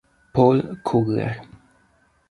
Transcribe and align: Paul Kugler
Paul 0.33 0.81
Kugler 0.81 1.45